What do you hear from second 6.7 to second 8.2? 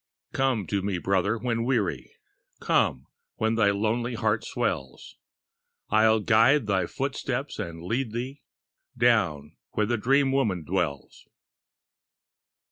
footsteps and lead